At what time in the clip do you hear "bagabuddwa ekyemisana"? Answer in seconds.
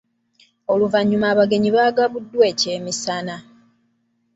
1.77-3.35